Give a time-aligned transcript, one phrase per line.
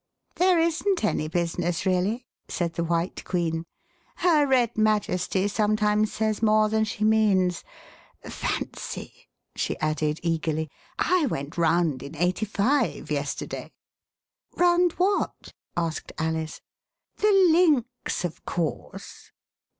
[0.37, 3.65] There isn't any business really," said the White Queen.
[4.15, 7.63] Her Red Majesty sometimes says more than she means.
[8.25, 13.71] Fancy," she added eagerly, I went round in 85 yesterday!"
[14.57, 15.53] Round what
[15.87, 16.61] }"asked Alice.
[17.17, 19.31] The Links, of course."